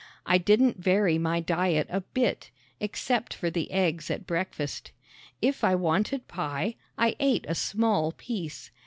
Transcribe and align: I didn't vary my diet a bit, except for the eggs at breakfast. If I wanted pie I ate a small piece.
I 0.25 0.39
didn't 0.39 0.79
vary 0.81 1.19
my 1.19 1.41
diet 1.41 1.85
a 1.91 2.01
bit, 2.01 2.49
except 2.79 3.35
for 3.35 3.51
the 3.51 3.69
eggs 3.71 4.09
at 4.09 4.25
breakfast. 4.25 4.91
If 5.43 5.63
I 5.63 5.75
wanted 5.75 6.27
pie 6.27 6.73
I 6.97 7.15
ate 7.19 7.45
a 7.47 7.53
small 7.53 8.11
piece. 8.11 8.71